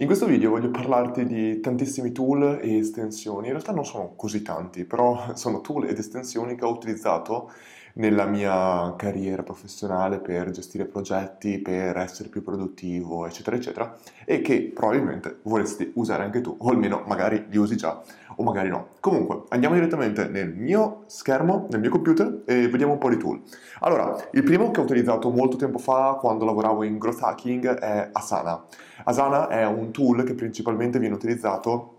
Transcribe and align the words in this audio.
In 0.00 0.06
questo 0.06 0.26
video 0.26 0.50
voglio 0.50 0.70
parlarti 0.70 1.26
di 1.26 1.58
tantissimi 1.58 2.12
tool 2.12 2.60
e 2.62 2.78
estensioni, 2.78 3.46
in 3.46 3.54
realtà 3.54 3.72
non 3.72 3.84
sono 3.84 4.14
così 4.14 4.42
tanti, 4.42 4.84
però 4.84 5.30
sono 5.34 5.60
tool 5.60 5.88
ed 5.88 5.98
estensioni 5.98 6.54
che 6.54 6.64
ho 6.64 6.70
utilizzato 6.70 7.50
nella 7.98 8.26
mia 8.26 8.94
carriera 8.96 9.42
professionale 9.42 10.18
per 10.18 10.50
gestire 10.50 10.84
progetti, 10.84 11.58
per 11.58 11.96
essere 11.96 12.28
più 12.28 12.42
produttivo, 12.42 13.26
eccetera, 13.26 13.56
eccetera, 13.56 13.96
e 14.24 14.40
che 14.40 14.70
probabilmente 14.74 15.38
vorresti 15.42 15.92
usare 15.94 16.24
anche 16.24 16.40
tu, 16.40 16.56
o 16.58 16.68
almeno 16.70 17.02
magari 17.06 17.46
li 17.48 17.56
usi 17.56 17.76
già, 17.76 18.00
o 18.36 18.42
magari 18.42 18.68
no. 18.68 18.88
Comunque, 19.00 19.42
andiamo 19.48 19.74
direttamente 19.74 20.28
nel 20.28 20.54
mio 20.54 21.02
schermo, 21.06 21.66
nel 21.70 21.80
mio 21.80 21.90
computer, 21.90 22.42
e 22.46 22.68
vediamo 22.68 22.92
un 22.92 22.98
po' 22.98 23.08
di 23.08 23.16
tool. 23.16 23.42
Allora, 23.80 24.16
il 24.32 24.42
primo 24.44 24.70
che 24.70 24.80
ho 24.80 24.84
utilizzato 24.84 25.30
molto 25.30 25.56
tempo 25.56 25.78
fa 25.78 26.16
quando 26.20 26.44
lavoravo 26.44 26.84
in 26.84 26.98
growth 26.98 27.22
hacking 27.22 27.78
è 27.78 28.10
Asana. 28.12 28.64
Asana 29.04 29.48
è 29.48 29.66
un 29.66 29.90
tool 29.90 30.22
che 30.22 30.34
principalmente 30.34 30.98
viene 31.00 31.14
utilizzato 31.14 31.97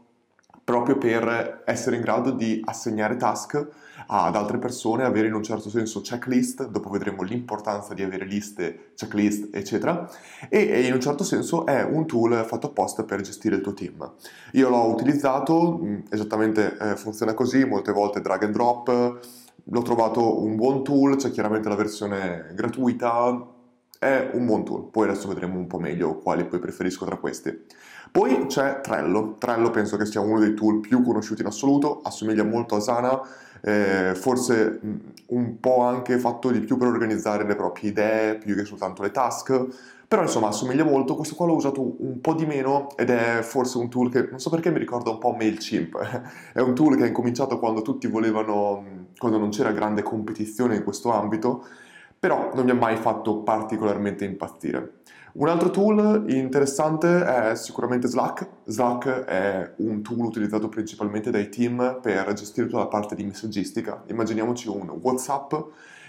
proprio 0.69 0.99
per 0.99 1.63
essere 1.65 1.95
in 1.95 2.03
grado 2.03 2.29
di 2.29 2.61
assegnare 2.63 3.15
task 3.15 3.67
ad 4.05 4.35
altre 4.35 4.59
persone, 4.59 5.03
avere 5.03 5.25
in 5.25 5.33
un 5.33 5.41
certo 5.41 5.67
senso 5.67 6.01
checklist, 6.01 6.67
dopo 6.69 6.91
vedremo 6.91 7.23
l'importanza 7.23 7.95
di 7.95 8.03
avere 8.03 8.23
liste, 8.23 8.91
checklist, 8.93 9.49
eccetera, 9.51 10.07
e 10.47 10.85
in 10.85 10.93
un 10.93 11.01
certo 11.01 11.23
senso 11.23 11.65
è 11.65 11.81
un 11.81 12.05
tool 12.05 12.45
fatto 12.45 12.67
apposta 12.67 13.03
per 13.03 13.21
gestire 13.21 13.55
il 13.55 13.61
tuo 13.61 13.73
team. 13.73 14.11
Io 14.51 14.69
l'ho 14.69 14.85
utilizzato, 14.91 15.79
mm, 15.81 15.99
esattamente 16.11 16.77
eh, 16.79 16.95
funziona 16.95 17.33
così, 17.33 17.65
molte 17.65 17.91
volte 17.91 18.21
drag 18.21 18.43
and 18.43 18.53
drop, 18.53 19.19
l'ho 19.63 19.81
trovato 19.81 20.43
un 20.43 20.55
buon 20.55 20.83
tool, 20.83 21.15
c'è 21.15 21.31
chiaramente 21.31 21.67
la 21.67 21.75
versione 21.75 22.51
gratuita, 22.53 23.57
è 23.99 24.29
un 24.31 24.45
buon 24.45 24.63
tool, 24.63 24.89
poi 24.89 25.09
adesso 25.09 25.27
vedremo 25.27 25.57
un 25.57 25.67
po' 25.67 25.77
meglio 25.77 26.17
quali 26.19 26.45
poi 26.45 26.59
preferisco 26.59 27.05
tra 27.05 27.17
questi. 27.17 27.65
Poi 28.11 28.47
c'è 28.47 28.79
Trello, 28.81 29.35
Trello 29.37 29.69
penso 29.69 29.97
che 29.97 30.05
sia 30.05 30.21
uno 30.21 30.39
dei 30.39 30.55
tool 30.55 30.79
più 30.79 31.03
conosciuti 31.03 31.41
in 31.41 31.47
assoluto, 31.47 31.99
assomiglia 32.01 32.43
molto 32.43 32.75
a 32.75 32.79
Sana, 32.79 33.21
eh, 33.61 34.13
forse 34.15 34.79
un 35.27 35.59
po' 35.59 35.81
anche 35.81 36.17
fatto 36.17 36.49
di 36.49 36.61
più 36.61 36.77
per 36.77 36.87
organizzare 36.87 37.45
le 37.45 37.55
proprie 37.55 37.89
idee 37.89 38.37
più 38.37 38.55
che 38.55 38.63
soltanto 38.63 39.03
le 39.03 39.11
task, 39.11 39.67
però 40.07 40.23
insomma 40.23 40.47
assomiglia 40.47 40.85
molto, 40.85 41.15
questo 41.15 41.35
qua 41.35 41.45
l'ho 41.45 41.55
usato 41.55 41.97
un 41.99 42.19
po' 42.21 42.33
di 42.33 42.45
meno 42.45 42.87
ed 42.95 43.11
è 43.11 43.41
forse 43.43 43.77
un 43.77 43.89
tool 43.89 44.09
che 44.09 44.27
non 44.29 44.39
so 44.39 44.49
perché 44.49 44.71
mi 44.71 44.79
ricorda 44.79 45.11
un 45.11 45.19
po' 45.19 45.33
MailChimp, 45.33 46.21
è 46.53 46.61
un 46.61 46.73
tool 46.73 46.95
che 46.95 47.03
ha 47.03 47.07
incominciato 47.07 47.59
quando 47.59 47.81
tutti 47.81 48.07
volevano, 48.07 49.07
quando 49.17 49.37
non 49.37 49.49
c'era 49.49 49.71
grande 49.71 50.01
competizione 50.01 50.77
in 50.77 50.83
questo 50.83 51.11
ambito, 51.11 51.65
però 52.19 52.51
non 52.53 52.65
mi 52.65 52.71
ha 52.71 52.75
mai 52.75 52.97
fatto 52.97 53.37
particolarmente 53.37 54.25
impazzire. 54.25 54.97
Un 55.31 55.47
altro 55.47 55.69
tool 55.69 56.25
interessante 56.27 57.23
è 57.23 57.55
sicuramente 57.55 58.07
Slack. 58.07 58.47
Slack 58.65 59.07
è 59.25 59.73
un 59.77 60.01
tool 60.01 60.25
utilizzato 60.25 60.69
principalmente 60.69 61.29
dai 61.29 61.49
team 61.49 61.99
per 62.01 62.33
gestire 62.33 62.65
tutta 62.65 62.79
la 62.79 62.87
parte 62.87 63.15
di 63.15 63.23
messaggistica. 63.23 64.03
Immaginiamoci 64.07 64.67
un 64.67 64.89
WhatsApp 65.01 65.53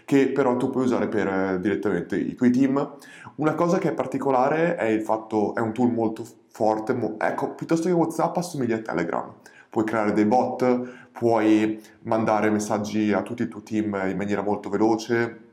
che 0.07 0.31
però 0.31 0.57
tu 0.57 0.71
puoi 0.71 0.85
usare 0.85 1.07
per 1.07 1.29
eh, 1.29 1.61
direttamente 1.61 2.17
i 2.17 2.35
tuoi 2.35 2.51
team. 2.51 2.97
Una 3.37 3.55
cosa 3.55 3.79
che 3.79 3.91
è 3.91 3.93
particolare 3.93 4.75
è 4.75 4.87
il 4.87 5.03
fatto, 5.03 5.55
è 5.55 5.61
un 5.61 5.73
tool 5.73 5.93
molto 5.93 6.25
forte, 6.49 6.95
mo, 6.95 7.15
ecco, 7.19 7.55
piuttosto 7.55 7.87
che 7.87 7.95
WhatsApp 7.95 8.37
assomiglia 8.39 8.77
a 8.77 8.81
Telegram. 8.81 9.33
Puoi 9.69 9.85
creare 9.85 10.13
dei 10.13 10.25
bot, 10.25 11.09
puoi 11.13 11.81
mandare 12.03 12.51
messaggi 12.51 13.13
a 13.13 13.23
tutto 13.23 13.43
il 13.43 13.49
tuo 13.49 13.63
team 13.63 13.97
in 14.09 14.17
maniera 14.17 14.43
molto 14.43 14.69
veloce, 14.69 15.50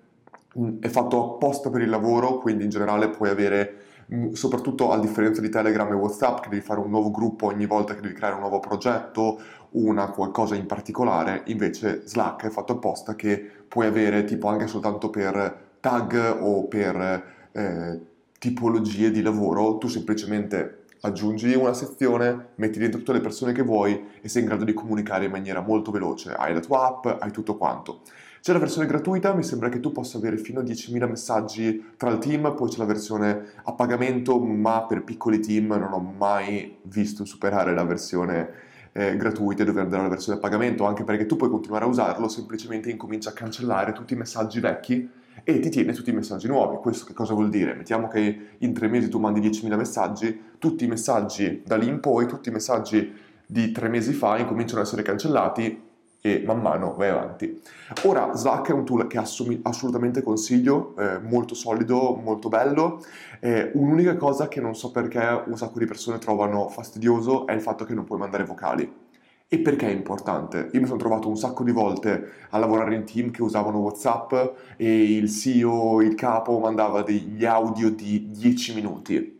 è 0.79 0.87
fatto 0.87 1.35
apposta 1.35 1.69
per 1.69 1.81
il 1.81 1.89
lavoro, 1.89 2.37
quindi 2.37 2.63
in 2.63 2.69
generale 2.69 3.09
puoi 3.09 3.29
avere, 3.29 3.75
mm, 4.13 4.31
soprattutto 4.33 4.91
a 4.91 4.99
differenza 4.99 5.41
di 5.41 5.49
Telegram 5.49 5.91
e 5.91 5.95
WhatsApp, 5.95 6.41
che 6.41 6.49
devi 6.49 6.61
fare 6.61 6.79
un 6.79 6.89
nuovo 6.89 7.11
gruppo 7.11 7.47
ogni 7.47 7.65
volta 7.65 7.93
che 7.93 8.01
devi 8.01 8.13
creare 8.13 8.35
un 8.35 8.41
nuovo 8.41 8.59
progetto, 8.59 9.39
una 9.71 10.09
qualcosa 10.09 10.55
in 10.55 10.65
particolare, 10.65 11.43
invece 11.45 12.01
Slack 12.05 12.45
è 12.45 12.49
fatto 12.49 12.73
apposta 12.73 13.15
che 13.15 13.37
puoi 13.67 13.85
avere 13.85 14.23
tipo 14.23 14.47
anche 14.47 14.67
soltanto 14.67 15.09
per 15.09 15.65
tag 15.79 16.37
o 16.39 16.65
per 16.65 17.23
eh, 17.51 17.99
tipologie 18.39 19.11
di 19.11 19.21
lavoro, 19.21 19.77
tu 19.77 19.87
semplicemente 19.87 20.85
aggiungi 21.01 21.53
una 21.53 21.73
sezione, 21.73 22.49
metti 22.55 22.79
dentro 22.79 22.99
tutte 22.99 23.13
le 23.13 23.21
persone 23.21 23.51
che 23.51 23.61
vuoi 23.61 24.07
e 24.21 24.27
sei 24.27 24.41
in 24.41 24.47
grado 24.47 24.63
di 24.63 24.73
comunicare 24.73 25.25
in 25.25 25.31
maniera 25.31 25.61
molto 25.61 25.91
veloce, 25.91 26.33
hai 26.33 26.53
la 26.53 26.59
tua 26.59 26.87
app, 26.87 27.21
hai 27.21 27.31
tutto 27.31 27.55
quanto. 27.57 28.01
C'è 28.47 28.53
la 28.53 28.59
versione 28.59 28.87
gratuita, 28.87 29.33
mi 29.33 29.43
sembra 29.43 29.67
che 29.67 29.81
tu 29.81 29.91
possa 29.91 30.19
avere 30.19 30.37
fino 30.37 30.61
a 30.61 30.63
10.000 30.63 31.09
messaggi 31.09 31.85
tra 31.97 32.09
il 32.11 32.17
team, 32.17 32.55
poi 32.55 32.69
c'è 32.69 32.77
la 32.77 32.85
versione 32.85 33.41
a 33.63 33.73
pagamento, 33.73 34.39
ma 34.39 34.85
per 34.85 35.03
piccoli 35.03 35.41
team 35.41 35.73
non 35.73 35.91
ho 35.91 35.99
mai 36.17 36.77
visto 36.83 37.25
superare 37.25 37.73
la 37.73 37.83
versione 37.83 38.49
eh, 38.93 39.17
gratuita 39.17 39.63
e 39.63 39.65
dover 39.65 39.83
andare 39.83 39.99
alla 39.99 40.09
versione 40.09 40.37
a 40.37 40.41
pagamento, 40.41 40.85
anche 40.85 41.03
perché 41.03 41.25
tu 41.25 41.35
puoi 41.35 41.49
continuare 41.49 41.83
a 41.83 41.87
usarlo, 41.89 42.29
semplicemente 42.29 42.89
incomincia 42.89 43.31
a 43.31 43.33
cancellare 43.33 43.91
tutti 43.91 44.13
i 44.13 44.15
messaggi 44.15 44.61
vecchi 44.61 45.09
e 45.43 45.59
ti 45.59 45.67
tiene 45.67 45.91
tutti 45.91 46.11
i 46.11 46.13
messaggi 46.13 46.47
nuovi. 46.47 46.77
Questo 46.77 47.03
che 47.03 47.11
cosa 47.11 47.33
vuol 47.33 47.49
dire? 47.49 47.73
Mettiamo 47.73 48.07
che 48.07 48.51
in 48.59 48.71
tre 48.71 48.87
mesi 48.87 49.09
tu 49.09 49.19
mandi 49.19 49.41
10.000 49.41 49.75
messaggi, 49.75 50.41
tutti 50.57 50.85
i 50.85 50.87
messaggi 50.87 51.63
da 51.65 51.75
lì 51.75 51.89
in 51.89 51.99
poi, 51.99 52.25
tutti 52.27 52.47
i 52.47 52.53
messaggi 52.53 53.13
di 53.45 53.73
tre 53.73 53.89
mesi 53.89 54.13
fa 54.13 54.37
incominciano 54.37 54.79
ad 54.79 54.85
essere 54.87 55.01
cancellati 55.01 55.86
e 56.21 56.43
man 56.45 56.61
mano 56.61 56.93
vai 56.95 57.09
avanti. 57.09 57.61
Ora 58.03 58.33
Slack 58.33 58.69
è 58.69 58.73
un 58.73 58.85
tool 58.85 59.07
che 59.07 59.17
assumi, 59.17 59.59
assolutamente 59.63 60.21
consiglio, 60.21 60.95
eh, 60.97 61.19
molto 61.19 61.55
solido, 61.55 62.15
molto 62.15 62.49
bello. 62.49 63.03
Eh, 63.39 63.71
un'unica 63.73 64.15
cosa 64.17 64.47
che 64.47 64.59
non 64.59 64.75
so 64.75 64.91
perché 64.91 65.43
un 65.45 65.57
sacco 65.57 65.79
di 65.79 65.85
persone 65.85 66.17
trovano 66.17 66.67
fastidioso 66.69 67.45
è 67.47 67.53
il 67.53 67.61
fatto 67.61 67.85
che 67.85 67.93
non 67.93 68.03
puoi 68.03 68.19
mandare 68.19 68.43
vocali. 68.43 69.05
E 69.49 69.59
perché 69.59 69.87
è 69.87 69.91
importante? 69.91 70.69
Io 70.73 70.81
mi 70.81 70.87
sono 70.87 70.99
trovato 70.99 71.29
un 71.29 71.37
sacco 71.37 71.63
di 71.63 71.71
volte 71.71 72.31
a 72.49 72.57
lavorare 72.57 72.95
in 72.95 73.05
team 73.05 73.31
che 73.31 73.41
usavano 73.41 73.77
WhatsApp 73.77 74.33
e 74.75 75.15
il 75.15 75.29
CEO, 75.31 76.01
il 76.01 76.15
capo, 76.15 76.59
mandava 76.59 77.01
degli 77.01 77.45
audio 77.45 77.89
di 77.89 78.29
10 78.29 78.73
minuti, 78.75 79.39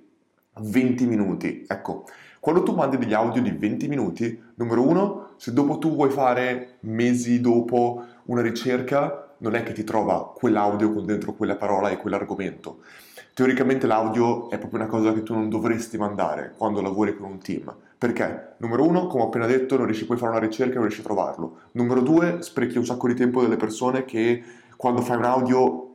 20 0.62 1.06
minuti. 1.06 1.66
Ecco, 1.68 2.06
quando 2.40 2.64
tu 2.64 2.74
mandi 2.74 2.98
degli 2.98 3.14
audio 3.14 3.42
di 3.42 3.52
20 3.52 3.88
minuti, 3.90 4.42
numero 4.56 4.88
uno, 4.88 5.27
se 5.38 5.54
dopo 5.54 5.78
tu 5.78 5.94
vuoi 5.94 6.10
fare 6.10 6.78
mesi 6.82 7.40
dopo 7.40 8.04
una 8.26 8.42
ricerca, 8.42 9.34
non 9.40 9.56
è 9.56 9.64
che 9.64 9.74
ti 9.74 9.84
trova 9.84 10.34
quell'audio 10.36 10.92
con 10.92 11.06
dentro 11.06 11.34
quella 11.34 11.56
parola 11.56 11.90
e 11.90 11.98
quell'argomento. 11.98 12.80
Teoricamente 13.34 13.86
l'audio 13.86 14.50
è 14.50 14.58
proprio 14.58 14.80
una 14.80 14.90
cosa 14.90 15.14
che 15.14 15.22
tu 15.22 15.34
non 15.34 15.48
dovresti 15.48 15.98
mandare 15.98 16.54
quando 16.58 16.82
lavori 16.82 17.16
con 17.16 17.30
un 17.30 17.38
team. 17.38 17.72
Perché? 17.98 18.56
Numero 18.58 18.84
uno, 18.84 19.08
come 19.08 19.24
ho 19.24 19.28
appena 19.28 19.46
detto, 19.46 19.78
non 19.78 19.86
riesci 19.86 20.06
poi 20.06 20.16
a 20.16 20.20
fare 20.20 20.32
una 20.32 20.46
ricerca 20.46 20.72
e 20.72 20.76
non 20.76 20.86
riesci 20.86 21.02
a 21.02 21.06
trovarlo. 21.06 21.58
Numero 21.74 22.02
due, 22.02 22.42
sprechi 22.42 22.78
un 22.78 22.86
sacco 22.86 23.08
di 23.08 23.14
tempo 23.14 23.42
delle 23.42 23.58
persone 23.58 24.06
che 24.06 24.44
quando 24.76 25.02
fai 25.02 25.18
un 25.18 25.24
audio 25.26 25.87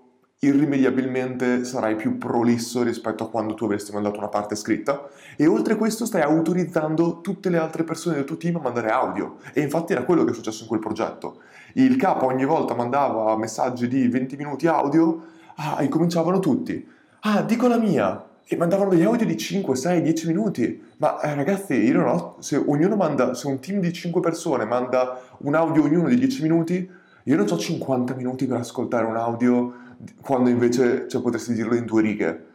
irrimediabilmente 0.45 1.65
sarai 1.65 1.95
più 1.95 2.19
prolisso 2.19 2.83
rispetto 2.83 3.23
a 3.23 3.31
quando 3.31 3.55
tu 3.55 3.65
avresti 3.65 3.93
mandato 3.93 4.19
una 4.19 4.27
parte 4.27 4.57
scritta 4.57 5.09
e 5.37 5.47
oltre 5.47 5.77
questo 5.77 6.05
stai 6.05 6.23
autorizzando 6.23 7.21
tutte 7.21 7.49
le 7.49 7.59
altre 7.59 7.85
persone 7.85 8.17
del 8.17 8.25
tuo 8.25 8.37
team 8.37 8.57
a 8.57 8.61
mandare 8.61 8.91
audio 8.91 9.37
e 9.53 9.61
infatti 9.61 9.93
era 9.93 10.03
quello 10.03 10.25
che 10.25 10.33
è 10.33 10.35
successo 10.35 10.63
in 10.63 10.69
quel 10.69 10.81
progetto. 10.81 11.43
Il 11.75 11.95
capo 11.95 12.27
ogni 12.27 12.45
volta 12.45 12.75
mandava 12.75 13.37
messaggi 13.37 13.87
di 13.87 14.09
20 14.09 14.35
minuti 14.35 14.67
audio 14.67 15.23
ah, 15.55 15.81
e 15.81 15.87
cominciavano 15.87 16.41
tutti. 16.41 16.89
Ah, 17.21 17.43
dico 17.43 17.69
la 17.69 17.79
mia! 17.79 18.31
E 18.45 18.57
mandavano 18.57 18.91
degli 18.91 19.05
audio 19.05 19.25
di 19.25 19.37
5, 19.37 19.77
6, 19.77 20.03
10 20.03 20.27
minuti. 20.27 20.83
Ma 20.97 21.21
eh, 21.21 21.37
ragazzi, 21.37 21.75
io 21.75 21.99
non 21.99 22.09
ho. 22.09 22.37
Se 22.41 22.61
manda. 22.97 23.35
Se 23.35 23.47
un 23.47 23.61
team 23.61 23.79
di 23.79 23.93
5 23.93 24.21
persone 24.21 24.65
manda 24.65 25.21
un 25.39 25.55
audio 25.55 25.85
ognuno 25.85 26.09
di 26.09 26.17
10 26.17 26.43
minuti, 26.43 26.91
io 27.23 27.37
non 27.37 27.47
ho 27.49 27.57
50 27.57 28.15
minuti 28.15 28.47
per 28.47 28.59
ascoltare 28.59 29.07
un 29.07 29.17
audio 29.17 29.81
quando 30.21 30.49
invece 30.51 31.09
cioè, 31.09 31.23
potresti 31.23 31.53
dirlo 31.53 31.75
in 31.75 31.85
due 31.85 32.03
righe. 32.03 32.47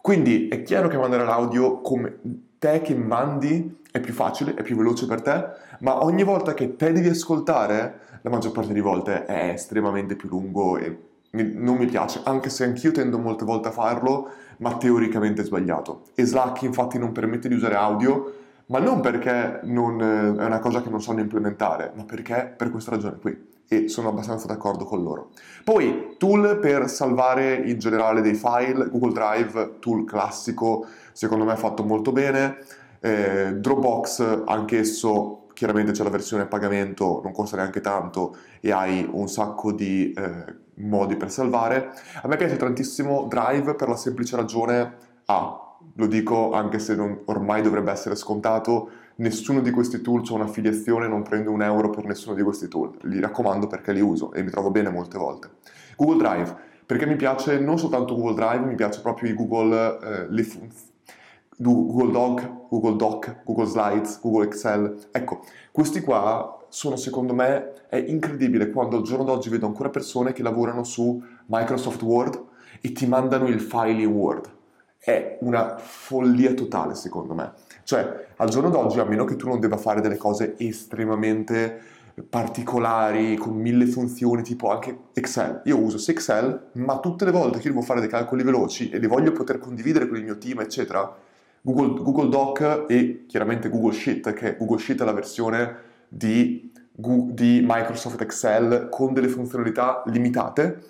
Quindi 0.00 0.48
è 0.48 0.62
chiaro 0.62 0.88
che 0.88 0.96
mandare 0.96 1.24
l'audio 1.24 1.80
come 1.80 2.18
te 2.58 2.80
che 2.80 2.94
mandi 2.94 3.82
è 3.90 4.00
più 4.00 4.12
facile, 4.12 4.54
è 4.54 4.62
più 4.62 4.76
veloce 4.76 5.06
per 5.06 5.22
te, 5.22 5.46
ma 5.80 6.04
ogni 6.04 6.22
volta 6.22 6.54
che 6.54 6.76
te 6.76 6.92
devi 6.92 7.08
ascoltare, 7.08 8.00
la 8.22 8.30
maggior 8.30 8.52
parte 8.52 8.72
di 8.72 8.80
volte 8.80 9.24
è 9.24 9.50
estremamente 9.50 10.14
più 10.14 10.28
lungo 10.28 10.76
e 10.76 10.98
non 11.30 11.76
mi 11.76 11.86
piace, 11.86 12.20
anche 12.24 12.48
se 12.50 12.64
anch'io 12.64 12.92
tendo 12.92 13.18
molte 13.18 13.44
volte 13.44 13.68
a 13.68 13.72
farlo, 13.72 14.30
ma 14.58 14.76
teoricamente 14.76 15.42
è 15.42 15.44
sbagliato. 15.44 16.04
E 16.14 16.24
Slack 16.24 16.62
infatti 16.62 16.98
non 16.98 17.12
permette 17.12 17.48
di 17.48 17.54
usare 17.54 17.74
audio, 17.74 18.32
ma 18.66 18.78
non 18.78 19.00
perché 19.00 19.60
non, 19.64 20.00
è 20.00 20.44
una 20.44 20.58
cosa 20.60 20.82
che 20.82 20.88
non 20.88 21.02
sanno 21.02 21.20
implementare, 21.20 21.92
ma 21.94 22.04
perché 22.04 22.52
per 22.56 22.70
questa 22.70 22.92
ragione 22.92 23.18
qui 23.20 23.54
e 23.68 23.88
sono 23.88 24.08
abbastanza 24.08 24.46
d'accordo 24.46 24.84
con 24.84 25.02
loro. 25.02 25.30
Poi 25.64 26.14
tool 26.18 26.58
per 26.58 26.88
salvare 26.88 27.54
in 27.54 27.78
generale 27.78 28.20
dei 28.20 28.34
file, 28.34 28.88
Google 28.88 29.12
Drive, 29.12 29.78
tool 29.80 30.04
classico, 30.04 30.86
secondo 31.12 31.44
me 31.44 31.56
fatto 31.56 31.82
molto 31.84 32.12
bene. 32.12 32.58
Eh, 33.00 33.54
Dropbox, 33.54 34.44
anch'esso 34.46 35.46
chiaramente 35.56 35.92
c'è 35.92 36.02
la 36.02 36.10
versione 36.10 36.42
a 36.42 36.46
pagamento, 36.46 37.20
non 37.22 37.32
costa 37.32 37.56
neanche 37.56 37.80
tanto 37.80 38.36
e 38.60 38.72
hai 38.72 39.08
un 39.10 39.26
sacco 39.26 39.72
di 39.72 40.12
eh, 40.12 40.44
modi 40.74 41.16
per 41.16 41.30
salvare. 41.30 41.92
A 42.22 42.28
me 42.28 42.36
piace 42.36 42.56
tantissimo 42.56 43.26
Drive 43.26 43.74
per 43.74 43.88
la 43.88 43.96
semplice 43.96 44.36
ragione 44.36 44.96
A. 45.24 45.76
lo 45.94 46.06
dico 46.06 46.52
anche 46.52 46.78
se 46.78 46.94
non, 46.94 47.22
ormai 47.24 47.62
dovrebbe 47.62 47.90
essere 47.90 48.16
scontato, 48.16 48.90
nessuno 49.16 49.60
di 49.60 49.70
questi 49.70 50.00
tool 50.00 50.22
c'è 50.22 50.32
un'affiliazione, 50.32 51.08
non 51.08 51.22
prendo 51.22 51.50
un 51.50 51.62
euro 51.62 51.90
per 51.90 52.04
nessuno 52.04 52.34
di 52.34 52.42
questi 52.42 52.68
tool, 52.68 52.96
li 53.02 53.20
raccomando 53.20 53.66
perché 53.66 53.92
li 53.92 54.00
uso 54.00 54.32
e 54.32 54.42
mi 54.42 54.50
trovo 54.50 54.70
bene 54.70 54.90
molte 54.90 55.18
volte. 55.18 55.50
Google 55.96 56.18
Drive, 56.18 56.56
perché 56.84 57.06
mi 57.06 57.16
piace 57.16 57.58
non 57.58 57.78
soltanto 57.78 58.14
Google 58.14 58.34
Drive, 58.34 58.66
mi 58.66 58.74
piace 58.74 59.00
proprio 59.00 59.30
i 59.30 59.34
Google, 59.34 59.98
eh, 60.02 60.26
le 60.28 60.46
Google 61.58 62.12
Doc, 62.12 62.68
Google 62.68 62.96
Doc, 62.96 63.42
Google 63.44 63.66
Slides, 63.66 64.20
Google 64.20 64.46
Excel. 64.46 65.08
Ecco, 65.10 65.42
questi 65.72 66.00
qua 66.00 66.66
sono 66.68 66.96
secondo 66.96 67.32
me, 67.32 67.72
è 67.88 67.96
incredibile 67.96 68.70
quando 68.70 68.96
al 68.98 69.02
giorno 69.02 69.24
d'oggi 69.24 69.48
vedo 69.48 69.66
ancora 69.66 69.88
persone 69.88 70.32
che 70.32 70.42
lavorano 70.42 70.84
su 70.84 71.22
Microsoft 71.46 72.02
Word 72.02 72.44
e 72.82 72.92
ti 72.92 73.06
mandano 73.06 73.46
il 73.46 73.60
file 73.60 74.02
in 74.02 74.12
Word. 74.12 74.50
È 74.98 75.38
una 75.40 75.78
follia 75.78 76.52
totale 76.52 76.94
secondo 76.94 77.32
me. 77.32 77.52
Cioè, 77.86 78.26
al 78.38 78.48
giorno 78.48 78.68
d'oggi, 78.68 78.98
a 78.98 79.04
meno 79.04 79.24
che 79.24 79.36
tu 79.36 79.46
non 79.46 79.60
debba 79.60 79.76
fare 79.76 80.00
delle 80.00 80.16
cose 80.16 80.56
estremamente 80.58 81.80
particolari, 82.28 83.36
con 83.36 83.54
mille 83.54 83.86
funzioni, 83.86 84.42
tipo 84.42 84.72
anche 84.72 85.02
Excel. 85.12 85.60
Io 85.66 85.78
uso 85.78 86.10
Excel, 86.10 86.70
ma 86.72 86.98
tutte 86.98 87.24
le 87.24 87.30
volte 87.30 87.60
che 87.60 87.68
devo 87.68 87.82
fare 87.82 88.00
dei 88.00 88.08
calcoli 88.08 88.42
veloci 88.42 88.90
e 88.90 88.98
li 88.98 89.06
voglio 89.06 89.30
poter 89.30 89.60
condividere 89.60 90.08
con 90.08 90.16
il 90.16 90.24
mio 90.24 90.36
team, 90.36 90.58
eccetera, 90.58 91.16
Google, 91.60 92.02
Google 92.02 92.28
Doc 92.28 92.86
e 92.88 93.24
chiaramente 93.28 93.68
Google 93.68 93.92
Sheet, 93.92 94.32
che 94.32 94.56
Google 94.56 94.78
Sheet 94.78 95.02
è 95.02 95.04
la 95.04 95.12
versione 95.12 95.76
di, 96.08 96.72
di 96.92 97.64
Microsoft 97.64 98.20
Excel 98.20 98.88
con 98.90 99.12
delle 99.12 99.28
funzionalità 99.28 100.02
limitate, 100.06 100.82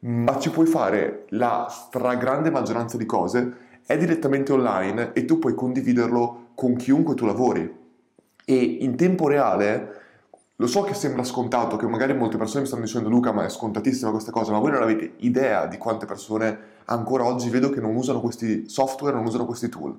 ma 0.00 0.36
ci 0.40 0.50
puoi 0.50 0.66
fare 0.66 1.26
la 1.28 1.68
stragrande 1.70 2.50
maggioranza 2.50 2.96
di 2.96 3.06
cose, 3.06 3.68
è 3.86 3.96
direttamente 3.96 4.52
online 4.52 5.12
e 5.12 5.24
tu 5.24 5.38
puoi 5.38 5.54
condividerlo 5.54 6.48
con 6.54 6.76
chiunque 6.76 7.14
tu 7.14 7.26
lavori. 7.26 7.78
E 8.44 8.54
in 8.54 8.96
tempo 8.96 9.28
reale, 9.28 10.00
lo 10.56 10.66
so 10.66 10.82
che 10.82 10.94
sembra 10.94 11.24
scontato, 11.24 11.76
che 11.76 11.86
magari 11.86 12.14
molte 12.14 12.36
persone 12.36 12.62
mi 12.62 12.66
stanno 12.66 12.82
dicendo 12.82 13.08
Luca, 13.08 13.32
ma 13.32 13.44
è 13.44 13.48
scontatissima 13.48 14.10
questa 14.10 14.30
cosa, 14.30 14.52
ma 14.52 14.58
voi 14.58 14.72
non 14.72 14.82
avete 14.82 15.14
idea 15.18 15.66
di 15.66 15.78
quante 15.78 16.06
persone 16.06 16.58
ancora 16.86 17.24
oggi 17.24 17.48
vedo 17.48 17.70
che 17.70 17.80
non 17.80 17.94
usano 17.94 18.20
questi 18.20 18.68
software, 18.68 19.16
non 19.16 19.24
usano 19.24 19.46
questi 19.46 19.68
tool. 19.68 19.96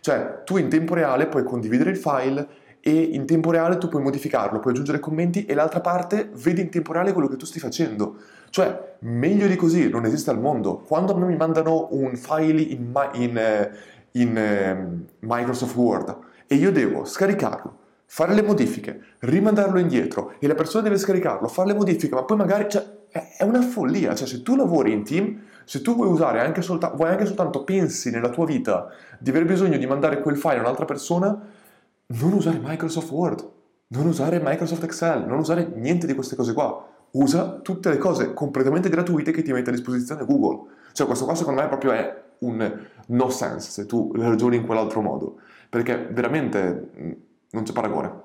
Cioè, 0.00 0.42
tu 0.44 0.56
in 0.58 0.68
tempo 0.68 0.94
reale 0.94 1.26
puoi 1.26 1.44
condividere 1.44 1.90
il 1.90 1.96
file 1.96 2.46
e 2.86 2.92
in 3.00 3.24
tempo 3.24 3.50
reale 3.50 3.78
tu 3.78 3.88
puoi 3.88 4.02
modificarlo, 4.02 4.58
puoi 4.58 4.74
aggiungere 4.74 5.00
commenti 5.00 5.46
e 5.46 5.54
l'altra 5.54 5.80
parte 5.80 6.28
vede 6.34 6.60
in 6.60 6.68
tempo 6.68 6.92
reale 6.92 7.14
quello 7.14 7.28
che 7.28 7.36
tu 7.36 7.46
stai 7.46 7.58
facendo. 7.58 8.16
Cioè, 8.50 8.96
meglio 9.00 9.46
di 9.46 9.56
così 9.56 9.88
non 9.88 10.04
esiste 10.04 10.28
al 10.28 10.38
mondo. 10.38 10.80
Quando 10.86 11.14
a 11.14 11.16
me 11.16 11.24
mi 11.24 11.36
mandano 11.36 11.88
un 11.92 12.14
file 12.14 12.60
in, 12.60 12.92
in, 13.14 13.38
eh, 13.38 13.70
in 14.12 14.36
eh, 14.36 14.86
Microsoft 15.20 15.74
Word 15.76 16.18
e 16.46 16.56
io 16.56 16.70
devo 16.70 17.06
scaricarlo, 17.06 17.74
fare 18.04 18.34
le 18.34 18.42
modifiche, 18.42 19.00
rimandarlo 19.20 19.78
indietro 19.78 20.34
e 20.38 20.46
la 20.46 20.54
persona 20.54 20.82
deve 20.82 20.98
scaricarlo, 20.98 21.48
fare 21.48 21.68
le 21.68 21.74
modifiche, 21.74 22.14
ma 22.14 22.24
poi 22.24 22.36
magari... 22.36 22.68
Cioè, 22.68 22.92
è 23.38 23.44
una 23.44 23.62
follia. 23.62 24.14
Cioè, 24.14 24.26
se 24.26 24.42
tu 24.42 24.56
lavori 24.56 24.92
in 24.92 25.04
team 25.04 25.40
se 25.64 25.80
tu 25.80 25.94
vuoi 25.94 26.08
usare 26.08 26.40
anche, 26.40 26.60
solta- 26.60 26.90
vuoi 26.90 27.08
anche 27.08 27.24
soltanto 27.24 27.64
pensi 27.64 28.10
nella 28.10 28.28
tua 28.28 28.44
vita 28.44 28.88
di 29.18 29.30
aver 29.30 29.46
bisogno 29.46 29.78
di 29.78 29.86
mandare 29.86 30.20
quel 30.20 30.36
file 30.36 30.58
a 30.58 30.60
un'altra 30.60 30.84
persona, 30.84 31.40
non 32.06 32.32
usare 32.32 32.60
Microsoft 32.62 33.10
Word, 33.10 33.50
non 33.88 34.06
usare 34.06 34.40
Microsoft 34.42 34.82
Excel, 34.84 35.26
non 35.26 35.38
usare 35.38 35.72
niente 35.76 36.06
di 36.06 36.14
queste 36.14 36.36
cose 36.36 36.52
qua. 36.52 36.88
Usa 37.12 37.60
tutte 37.62 37.90
le 37.90 37.98
cose 37.98 38.34
completamente 38.34 38.88
gratuite 38.88 39.30
che 39.30 39.42
ti 39.42 39.52
mette 39.52 39.70
a 39.70 39.72
disposizione 39.72 40.24
Google. 40.24 40.70
Cioè 40.92 41.06
questo 41.06 41.24
qua 41.24 41.34
secondo 41.34 41.60
me 41.60 41.68
proprio 41.68 41.92
è 41.92 42.22
un 42.38 42.86
no 43.06 43.30
sense 43.30 43.70
se 43.70 43.86
tu 43.86 44.12
ragioni 44.14 44.56
in 44.56 44.66
quell'altro 44.66 45.00
modo, 45.00 45.36
perché 45.68 46.08
veramente 46.10 46.90
mm, 46.98 47.12
non 47.50 47.62
c'è 47.62 47.72
paragone. 47.72 48.22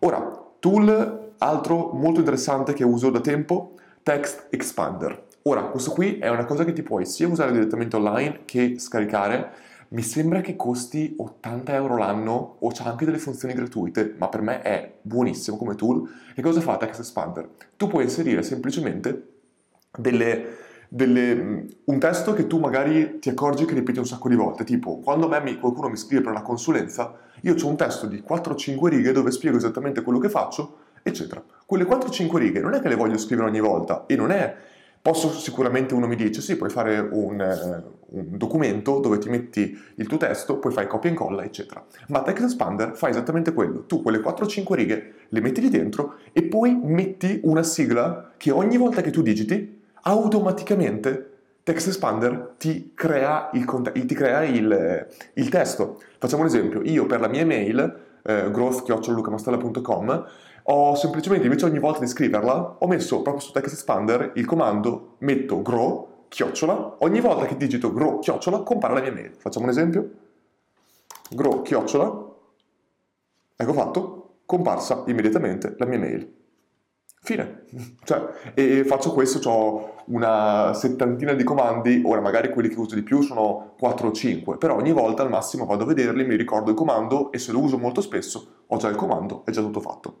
Ora, 0.00 0.52
tool 0.60 1.32
altro 1.38 1.90
molto 1.92 2.20
interessante 2.20 2.72
che 2.72 2.84
uso 2.84 3.10
da 3.10 3.20
tempo, 3.20 3.74
Text 4.02 4.46
Expander. 4.50 5.26
Ora, 5.42 5.62
questo 5.64 5.92
qui 5.92 6.18
è 6.18 6.28
una 6.28 6.44
cosa 6.44 6.64
che 6.64 6.72
ti 6.72 6.82
puoi 6.82 7.06
sia 7.06 7.26
usare 7.26 7.52
direttamente 7.52 7.96
online 7.96 8.40
che 8.44 8.78
scaricare. 8.78 9.66
Mi 9.90 10.02
sembra 10.02 10.42
che 10.42 10.54
costi 10.54 11.14
80 11.16 11.72
euro 11.72 11.96
l'anno 11.96 12.56
o 12.58 12.70
c'ha 12.70 12.84
anche 12.84 13.06
delle 13.06 13.16
funzioni 13.16 13.54
gratuite, 13.54 14.14
ma 14.18 14.28
per 14.28 14.42
me 14.42 14.60
è 14.60 14.98
buonissimo 15.00 15.56
come 15.56 15.76
tool. 15.76 16.06
E 16.34 16.42
cosa 16.42 16.60
fa 16.60 16.76
Text 16.76 17.00
Expander? 17.00 17.48
Tu 17.74 17.86
puoi 17.86 18.02
inserire 18.02 18.42
semplicemente 18.42 19.28
delle, 19.96 20.56
delle, 20.90 21.66
un 21.84 21.98
testo 21.98 22.34
che 22.34 22.46
tu 22.46 22.58
magari 22.58 23.18
ti 23.18 23.30
accorgi 23.30 23.64
che 23.64 23.72
ripeti 23.72 23.98
un 23.98 24.06
sacco 24.06 24.28
di 24.28 24.34
volte, 24.34 24.64
tipo 24.64 24.98
quando 24.98 25.26
mi, 25.42 25.58
qualcuno 25.58 25.88
mi 25.88 25.96
scrive 25.96 26.20
per 26.20 26.32
una 26.32 26.42
consulenza, 26.42 27.14
io 27.42 27.54
ho 27.54 27.66
un 27.66 27.76
testo 27.76 28.06
di 28.06 28.22
4-5 28.28 28.86
righe 28.88 29.12
dove 29.12 29.30
spiego 29.30 29.56
esattamente 29.56 30.02
quello 30.02 30.18
che 30.18 30.28
faccio, 30.28 30.80
eccetera. 31.02 31.42
Quelle 31.64 31.84
4-5 31.84 32.36
righe 32.36 32.60
non 32.60 32.74
è 32.74 32.80
che 32.80 32.88
le 32.88 32.94
voglio 32.94 33.16
scrivere 33.16 33.48
ogni 33.48 33.60
volta 33.60 34.04
e 34.06 34.16
non 34.16 34.32
è 34.32 34.54
Posso 35.08 35.30
sicuramente, 35.32 35.94
uno 35.94 36.06
mi 36.06 36.16
dice, 36.16 36.42
sì, 36.42 36.56
puoi 36.56 36.68
fare 36.68 36.98
un, 36.98 37.40
eh, 37.40 37.82
un, 38.10 38.36
documento 38.36 38.98
dove 38.98 39.16
ti 39.16 39.30
metti 39.30 39.74
il 39.94 40.06
tuo 40.06 40.18
testo, 40.18 40.58
poi 40.58 40.70
fai 40.70 40.86
copia 40.86 41.08
e 41.08 41.12
incolla, 41.14 41.44
eccetera. 41.44 41.82
Ma 42.08 42.20
Text 42.20 42.44
Expander 42.44 42.94
fa 42.94 43.08
esattamente 43.08 43.54
quello. 43.54 43.86
Tu 43.86 44.02
quelle 44.02 44.18
4-5 44.18 44.74
righe 44.74 45.14
le 45.26 45.40
metti 45.40 45.62
lì 45.62 45.70
dentro 45.70 46.16
e 46.30 46.42
poi 46.42 46.78
metti 46.78 47.40
una 47.44 47.62
sigla 47.62 48.32
che 48.36 48.50
ogni 48.50 48.76
volta 48.76 49.00
che 49.00 49.10
tu 49.10 49.22
digiti, 49.22 49.80
automaticamente 50.02 51.30
Text 51.62 51.86
Expander 51.86 52.56
ti 52.58 52.92
crea 52.92 53.48
il, 53.54 53.64
ti 54.04 54.14
crea 54.14 54.44
il, 54.44 55.06
il 55.32 55.48
testo. 55.48 56.02
Facciamo 56.18 56.42
un 56.42 56.48
esempio, 56.48 56.82
io 56.82 57.06
per 57.06 57.20
la 57.20 57.28
mia 57.28 57.40
email, 57.40 57.96
eh, 58.24 58.50
growth.lucamastella.com, 58.50 60.26
ho 60.70 60.94
semplicemente 60.94 61.46
invece 61.46 61.64
ogni 61.64 61.78
volta 61.78 62.00
di 62.00 62.06
scriverla 62.06 62.76
ho 62.80 62.86
messo 62.86 63.22
proprio 63.22 63.42
su 63.42 63.52
Text 63.52 63.72
Expander 63.72 64.32
il 64.34 64.44
comando 64.44 65.16
metto 65.18 65.62
grow 65.62 66.26
chiocciola. 66.28 66.96
Ogni 66.98 67.20
volta 67.20 67.46
che 67.46 67.56
digito 67.56 67.92
grow 67.92 68.18
chiocciola 68.18 68.60
compare 68.60 68.94
la 68.94 69.00
mia 69.00 69.12
mail. 69.12 69.34
Facciamo 69.38 69.64
un 69.64 69.70
esempio. 69.70 70.10
Grow 71.30 71.62
chiocciola. 71.62 72.26
Ecco 73.56 73.72
fatto. 73.72 74.14
Comparsa 74.44 75.04
immediatamente 75.06 75.74
la 75.78 75.86
mia 75.86 75.98
mail. 75.98 76.34
Fine. 77.22 77.64
Cioè, 78.04 78.52
e 78.54 78.84
faccio 78.84 79.12
questo 79.12 79.46
ho 79.50 80.02
una 80.06 80.72
settantina 80.74 81.32
di 81.32 81.44
comandi. 81.44 82.02
Ora 82.04 82.20
magari 82.20 82.50
quelli 82.50 82.68
che 82.68 82.78
uso 82.78 82.94
di 82.94 83.02
più 83.02 83.22
sono 83.22 83.74
4 83.78 84.08
o 84.08 84.12
5 84.12 84.58
però 84.58 84.76
ogni 84.76 84.92
volta 84.92 85.22
al 85.22 85.30
massimo 85.30 85.64
vado 85.64 85.84
a 85.84 85.86
vederli 85.86 86.26
mi 86.26 86.36
ricordo 86.36 86.70
il 86.70 86.76
comando 86.76 87.32
e 87.32 87.38
se 87.38 87.52
lo 87.52 87.60
uso 87.60 87.78
molto 87.78 88.00
spesso 88.00 88.64
ho 88.66 88.76
già 88.76 88.88
il 88.88 88.96
comando 88.96 89.44
è 89.44 89.50
già 89.50 89.60
tutto 89.60 89.80
fatto 89.80 90.20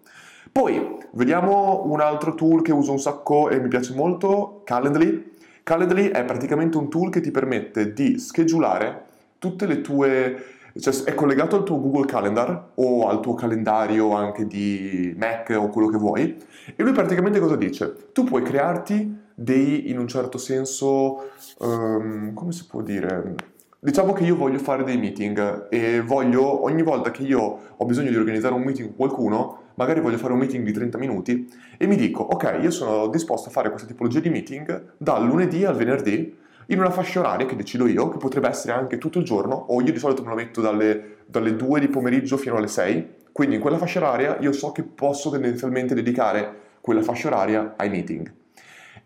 poi 0.50 0.98
vediamo 1.12 1.84
un 1.86 2.00
altro 2.00 2.34
tool 2.34 2.62
che 2.62 2.72
uso 2.72 2.92
un 2.92 2.98
sacco 2.98 3.48
e 3.48 3.60
mi 3.60 3.68
piace 3.68 3.94
molto, 3.94 4.62
Calendly. 4.64 5.36
Calendly 5.62 6.08
è 6.08 6.24
praticamente 6.24 6.76
un 6.78 6.88
tool 6.88 7.10
che 7.10 7.20
ti 7.20 7.30
permette 7.30 7.92
di 7.92 8.18
schedulare 8.18 9.04
tutte 9.38 9.66
le 9.66 9.80
tue 9.80 10.42
cioè 10.78 10.94
è 11.04 11.14
collegato 11.14 11.56
al 11.56 11.64
tuo 11.64 11.80
Google 11.80 12.06
Calendar 12.06 12.70
o 12.74 13.08
al 13.08 13.20
tuo 13.20 13.34
calendario 13.34 14.12
anche 14.12 14.46
di 14.46 15.14
Mac 15.18 15.52
o 15.58 15.68
quello 15.68 15.88
che 15.88 15.96
vuoi 15.96 16.36
e 16.76 16.82
lui 16.82 16.92
praticamente 16.92 17.40
cosa 17.40 17.56
dice? 17.56 18.10
Tu 18.12 18.24
puoi 18.24 18.42
crearti 18.42 19.16
dei, 19.34 19.90
in 19.90 19.98
un 19.98 20.06
certo 20.08 20.38
senso, 20.38 21.30
um, 21.58 22.34
come 22.34 22.52
si 22.52 22.66
può 22.66 22.82
dire? 22.82 23.34
Diciamo 23.80 24.12
che 24.12 24.24
io 24.24 24.36
voglio 24.36 24.58
fare 24.58 24.84
dei 24.84 24.98
meeting 24.98 25.68
e 25.70 26.00
voglio, 26.02 26.64
ogni 26.64 26.82
volta 26.82 27.10
che 27.10 27.22
io 27.22 27.58
ho 27.76 27.84
bisogno 27.84 28.10
di 28.10 28.16
organizzare 28.16 28.54
un 28.54 28.62
meeting 28.62 28.88
con 28.88 28.96
qualcuno, 28.96 29.58
magari 29.78 30.00
voglio 30.00 30.18
fare 30.18 30.32
un 30.32 30.40
meeting 30.40 30.64
di 30.64 30.72
30 30.72 30.98
minuti 30.98 31.48
e 31.78 31.86
mi 31.86 31.94
dico, 31.94 32.24
ok, 32.24 32.58
io 32.60 32.70
sono 32.72 33.06
disposto 33.06 33.48
a 33.48 33.52
fare 33.52 33.70
questa 33.70 33.86
tipologia 33.86 34.18
di 34.18 34.28
meeting 34.28 34.94
dal 34.96 35.24
lunedì 35.24 35.64
al 35.64 35.76
venerdì 35.76 36.36
in 36.66 36.80
una 36.80 36.90
fascia 36.90 37.20
oraria 37.20 37.46
che 37.46 37.54
decido 37.54 37.86
io, 37.86 38.08
che 38.08 38.18
potrebbe 38.18 38.48
essere 38.48 38.72
anche 38.72 38.98
tutto 38.98 39.20
il 39.20 39.24
giorno, 39.24 39.54
o 39.54 39.80
io 39.80 39.92
di 39.92 39.98
solito 39.98 40.22
me 40.22 40.30
lo 40.30 40.34
metto 40.34 40.60
dalle, 40.60 41.18
dalle 41.26 41.54
2 41.54 41.80
di 41.80 41.88
pomeriggio 41.88 42.36
fino 42.36 42.56
alle 42.56 42.66
6, 42.66 43.08
quindi 43.30 43.54
in 43.54 43.60
quella 43.60 43.78
fascia 43.78 44.00
oraria 44.00 44.36
io 44.40 44.52
so 44.52 44.72
che 44.72 44.82
posso 44.82 45.30
tendenzialmente 45.30 45.94
dedicare 45.94 46.66
quella 46.80 47.00
fascia 47.00 47.28
oraria 47.28 47.74
ai 47.76 47.88
meeting. 47.88 48.30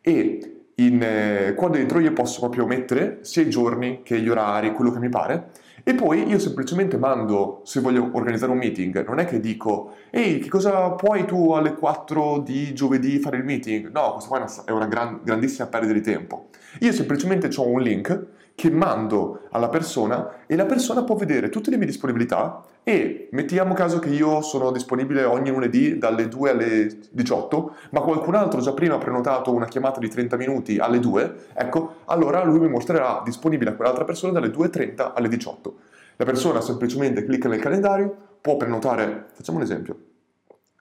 E 0.00 0.64
in, 0.76 1.02
eh, 1.02 1.52
qua 1.54 1.68
dentro 1.68 2.00
io 2.00 2.12
posso 2.14 2.40
proprio 2.40 2.66
mettere 2.66 3.18
sia 3.20 3.42
i 3.42 3.50
giorni 3.50 4.00
che 4.02 4.18
gli 4.18 4.28
orari, 4.28 4.72
quello 4.72 4.90
che 4.90 4.98
mi 4.98 5.10
pare, 5.10 5.50
e 5.84 5.94
poi 5.94 6.28
io 6.28 6.38
semplicemente 6.38 6.96
mando, 6.96 7.62
se 7.64 7.80
voglio 7.80 8.10
organizzare 8.12 8.52
un 8.52 8.58
meeting, 8.58 9.04
non 9.04 9.18
è 9.18 9.24
che 9.24 9.40
dico, 9.40 9.94
ehi, 10.10 10.38
che 10.38 10.48
cosa 10.48 10.90
puoi 10.90 11.24
tu 11.24 11.52
alle 11.52 11.74
4 11.74 12.38
di 12.38 12.72
giovedì 12.72 13.18
fare 13.18 13.38
il 13.38 13.44
meeting? 13.44 13.90
No, 13.90 14.12
questa 14.12 14.28
qua 14.28 14.64
è 14.64 14.70
una 14.70 14.86
gran, 14.86 15.20
grandissima 15.24 15.66
perdita 15.66 15.92
di 15.92 16.00
tempo. 16.00 16.48
Io 16.80 16.92
semplicemente 16.92 17.50
ho 17.56 17.66
un 17.66 17.80
link 17.80 18.26
che 18.54 18.70
mando 18.70 19.48
alla 19.50 19.68
persona 19.68 20.46
e 20.46 20.54
la 20.54 20.66
persona 20.66 21.02
può 21.02 21.16
vedere 21.16 21.48
tutte 21.48 21.70
le 21.70 21.76
mie 21.76 21.86
disponibilità 21.86 22.62
e 22.84 23.28
mettiamo 23.30 23.74
caso 23.74 23.98
che 23.98 24.08
io 24.08 24.40
sono 24.40 24.72
disponibile 24.72 25.24
ogni 25.24 25.50
lunedì 25.50 25.98
dalle 25.98 26.28
2 26.28 26.50
alle 26.50 26.98
18, 27.10 27.76
ma 27.90 28.00
qualcun 28.00 28.34
altro 28.34 28.60
già 28.60 28.72
prima 28.72 28.94
ha 28.94 28.98
prenotato 28.98 29.52
una 29.52 29.66
chiamata 29.66 30.00
di 30.00 30.08
30 30.08 30.36
minuti 30.36 30.78
alle 30.78 30.98
2, 30.98 31.34
ecco, 31.54 31.96
allora 32.06 32.42
lui 32.42 32.58
mi 32.58 32.68
mostrerà 32.68 33.22
disponibile 33.24 33.70
a 33.70 33.74
quell'altra 33.74 34.04
persona 34.04 34.32
dalle 34.32 34.48
2.30 34.48 35.12
alle 35.14 35.28
18. 35.28 35.76
La 36.16 36.24
persona 36.24 36.60
semplicemente 36.60 37.24
clicca 37.24 37.48
nel 37.48 37.60
calendario, 37.60 38.14
può 38.40 38.56
prenotare, 38.56 39.26
facciamo 39.32 39.58
un 39.58 39.64
esempio, 39.64 39.96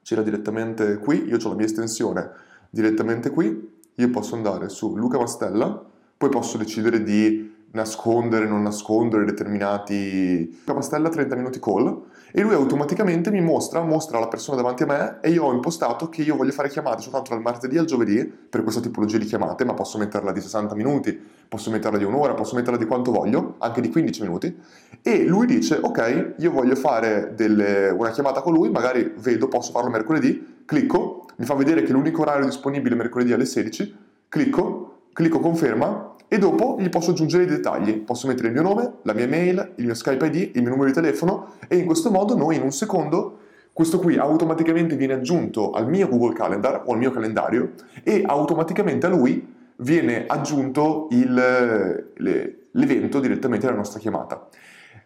c'era 0.02 0.24
direttamente 0.24 0.98
qui, 0.98 1.28
io 1.28 1.38
ho 1.38 1.50
la 1.50 1.56
mia 1.56 1.66
estensione 1.66 2.30
direttamente 2.72 3.30
qui, 3.30 3.80
io 3.94 4.10
posso 4.10 4.36
andare 4.36 4.70
su 4.70 4.96
Luca 4.96 5.20
Mastella, 5.20 5.86
poi 6.18 6.30
posso 6.30 6.58
decidere 6.58 7.04
di 7.04 7.61
nascondere, 7.72 8.46
non 8.46 8.62
nascondere 8.62 9.26
determinati... 9.26 10.60
Luca 10.60 10.74
Mastella 10.74 11.10
30 11.10 11.36
minuti 11.36 11.60
call 11.60 12.10
e 12.34 12.42
lui 12.42 12.54
automaticamente 12.54 13.30
mi 13.32 13.42
mostra, 13.42 13.82
mostra 13.82 14.20
la 14.20 14.28
persona 14.28 14.58
davanti 14.58 14.84
a 14.84 14.86
me 14.86 15.18
e 15.22 15.32
io 15.32 15.44
ho 15.44 15.54
impostato 15.54 16.08
che 16.08 16.22
io 16.22 16.36
voglio 16.36 16.52
fare 16.52 16.70
chiamate 16.70 17.02
soltanto 17.02 17.32
dal 17.32 17.42
martedì 17.42 17.78
al 17.78 17.86
giovedì 17.86 18.26
per 18.26 18.64
questa 18.64 18.82
tipologia 18.82 19.18
di 19.18 19.26
chiamate, 19.26 19.66
ma 19.66 19.74
posso 19.74 19.98
metterla 19.98 20.32
di 20.32 20.40
60 20.40 20.76
minuti, 20.76 21.20
posso 21.48 21.70
metterla 21.72 21.98
di 21.98 22.04
un'ora, 22.04 22.34
posso 22.34 22.56
metterla 22.56 22.78
di 22.78 22.86
quanto 22.86 23.12
voglio, 23.12 23.56
anche 23.58 23.82
di 23.82 23.90
15 23.90 24.22
minuti 24.22 24.58
e 25.02 25.26
lui 25.26 25.46
dice 25.46 25.80
ok, 25.82 26.36
io 26.38 26.52
voglio 26.52 26.76
fare 26.76 27.34
delle... 27.36 27.90
una 27.90 28.12
chiamata 28.12 28.42
con 28.42 28.54
lui, 28.54 28.70
magari 28.70 29.14
vedo, 29.18 29.48
posso 29.48 29.72
farlo 29.72 29.90
mercoledì, 29.90 30.64
clicco, 30.66 31.26
mi 31.38 31.46
fa 31.46 31.56
vedere 31.56 31.84
che 31.84 31.92
l'unico 31.92 32.22
orario 32.22 32.46
disponibile 32.46 32.96
è 32.96 32.98
mercoledì 32.98 33.34
alle 33.34 33.46
16, 33.46 33.98
clicco, 34.30 35.02
clicco 35.12 35.40
conferma 35.40 36.16
e 36.34 36.38
dopo 36.38 36.78
gli 36.80 36.88
posso 36.88 37.12
aggiungere 37.12 37.44
i 37.44 37.46
dettagli, 37.46 38.00
posso 38.00 38.26
mettere 38.26 38.48
il 38.48 38.54
mio 38.54 38.62
nome, 38.62 39.00
la 39.02 39.12
mia 39.12 39.26
email, 39.26 39.74
il 39.76 39.84
mio 39.84 39.94
Skype 39.94 40.28
ID, 40.28 40.52
il 40.56 40.62
mio 40.62 40.70
numero 40.70 40.88
di 40.88 40.94
telefono 40.94 41.56
e 41.68 41.76
in 41.76 41.86
questo 41.86 42.10
modo 42.10 42.38
noi 42.38 42.56
in 42.56 42.62
un 42.62 42.72
secondo 42.72 43.40
questo 43.74 44.00
qui 44.00 44.16
automaticamente 44.16 44.96
viene 44.96 45.12
aggiunto 45.12 45.72
al 45.72 45.90
mio 45.90 46.08
Google 46.08 46.34
Calendar 46.34 46.84
o 46.86 46.94
al 46.94 47.00
mio 47.00 47.12
calendario 47.12 47.74
e 48.02 48.24
automaticamente 48.26 49.08
a 49.08 49.10
lui 49.10 49.46
viene 49.76 50.24
aggiunto 50.26 51.10
il, 51.12 51.34
le, 51.34 52.56
l'evento 52.72 53.20
direttamente 53.20 53.68
alla 53.68 53.76
nostra 53.76 54.00
chiamata. 54.00 54.48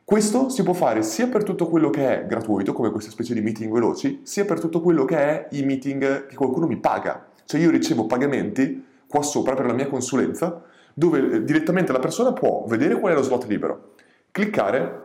Questo 0.03 0.49
si 0.49 0.61
può 0.61 0.73
fare 0.73 1.01
sia 1.01 1.25
per 1.25 1.41
tutto 1.41 1.67
quello 1.67 1.89
che 1.89 2.21
è 2.21 2.27
gratuito, 2.27 2.71
come 2.71 2.91
questa 2.91 3.09
specie 3.09 3.33
di 3.33 3.41
meeting 3.41 3.73
veloci, 3.73 4.19
sia 4.21 4.45
per 4.45 4.59
tutto 4.59 4.79
quello 4.79 5.05
che 5.05 5.17
è 5.17 5.47
i 5.53 5.63
meeting 5.63 6.27
che 6.27 6.35
qualcuno 6.35 6.67
mi 6.67 6.77
paga. 6.77 7.29
Cioè 7.45 7.59
io 7.59 7.71
ricevo 7.71 8.05
pagamenti 8.05 8.85
qua 9.07 9.23
sopra 9.23 9.55
per 9.55 9.65
la 9.65 9.73
mia 9.73 9.87
consulenza 9.87 10.73
dove 10.95 11.31
eh, 11.31 11.43
direttamente 11.43 11.91
la 11.91 11.99
persona 11.99 12.33
può 12.33 12.63
vedere 12.67 12.99
qual 12.99 13.11
è 13.11 13.15
lo 13.15 13.21
slot 13.21 13.45
libero, 13.45 13.91
cliccare, 14.31 15.03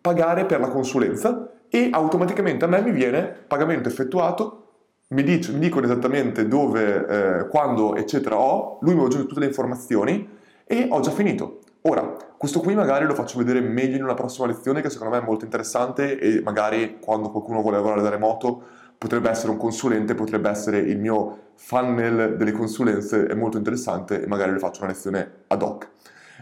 pagare 0.00 0.44
per 0.44 0.60
la 0.60 0.68
consulenza 0.68 1.50
e 1.68 1.88
automaticamente 1.90 2.64
a 2.64 2.68
me 2.68 2.82
mi 2.82 2.92
viene 2.92 3.24
pagamento 3.46 3.88
effettuato, 3.88 4.64
mi, 5.08 5.22
dice, 5.22 5.52
mi 5.52 5.58
dicono 5.58 5.86
esattamente 5.86 6.46
dove, 6.46 7.06
eh, 7.06 7.48
quando, 7.48 7.96
eccetera 7.96 8.38
ho, 8.38 8.78
lui 8.82 8.94
mi 8.94 9.04
aggiunge 9.04 9.26
tutte 9.26 9.40
le 9.40 9.46
informazioni 9.46 10.28
e 10.64 10.86
ho 10.90 11.00
già 11.00 11.10
finito. 11.10 11.60
Ora, 11.82 12.14
questo 12.36 12.60
qui 12.60 12.74
magari 12.74 13.06
lo 13.06 13.14
faccio 13.14 13.38
vedere 13.38 13.60
meglio 13.60 13.96
in 13.96 14.02
una 14.02 14.14
prossima 14.14 14.46
lezione 14.46 14.82
che 14.82 14.90
secondo 14.90 15.14
me 15.14 15.22
è 15.22 15.24
molto 15.24 15.44
interessante 15.44 16.18
e 16.18 16.42
magari 16.42 16.98
quando 17.00 17.30
qualcuno 17.30 17.62
vuole 17.62 17.76
lavorare 17.76 18.02
da 18.02 18.10
remoto 18.10 18.62
potrebbe 18.98 19.30
essere 19.30 19.52
un 19.52 19.56
consulente, 19.56 20.14
potrebbe 20.14 20.50
essere 20.50 20.78
il 20.78 20.98
mio 20.98 21.52
funnel 21.54 22.36
delle 22.36 22.52
consulenze, 22.52 23.26
è 23.26 23.34
molto 23.34 23.56
interessante 23.56 24.22
e 24.22 24.26
magari 24.26 24.52
le 24.52 24.58
faccio 24.58 24.82
una 24.82 24.90
lezione 24.90 25.30
ad 25.46 25.62
hoc. 25.62 25.88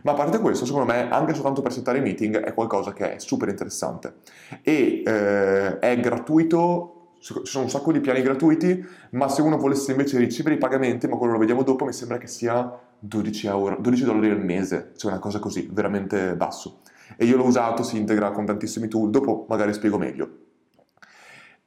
Ma 0.03 0.13
a 0.13 0.15
parte 0.15 0.39
questo, 0.41 0.67
secondo 0.67 0.91
me, 0.91 1.11
anche 1.11 1.35
soltanto 1.35 1.63
per 1.63 1.73
settare 1.73 2.01
meeting 2.01 2.39
è 2.39 2.55
qualcosa 2.55 2.93
che 2.93 3.15
è 3.15 3.19
super 3.19 3.49
interessante. 3.49 4.17
E 4.63 5.03
eh, 5.05 5.79
è 5.79 5.99
gratuito, 6.01 7.13
ci 7.19 7.35
sono 7.45 7.65
un 7.65 7.71
sacco 7.71 7.93
di 7.93 8.01
piani 8.01 8.23
gratuiti, 8.23 8.87
ma 9.11 9.29
se 9.29 9.43
uno 9.43 9.57
volesse 9.57 9.93
invece 9.93 10.19
ricevere 10.19 10.55
i 10.55 10.59
pagamenti, 10.59 11.09
ma 11.09 11.17
quello 11.17 11.33
lo 11.33 11.39
vediamo 11.39 11.63
dopo, 11.63 11.85
mi 11.85 11.93
sembra 11.93 12.19
che 12.19 12.27
sia 12.27 12.79
12, 12.99 13.47
euro, 13.47 13.77
12 13.81 14.05
dollari 14.05 14.31
al 14.31 14.45
mese, 14.45 14.93
cioè 14.97 15.13
una 15.13 15.21
cosa 15.21 15.39
così, 15.39 15.69
veramente 15.73 16.37
basso. 16.37 16.81
E 17.17 17.25
io 17.25 17.37
l'ho 17.37 17.47
usato, 17.47 17.83
si 17.83 17.97
integra 17.97 18.31
con 18.31 18.45
tantissimi 18.45 18.89
tool, 18.89 19.11
dopo 19.11 19.47
magari 19.49 19.73
spiego 19.73 19.99
meglio. 19.99 20.46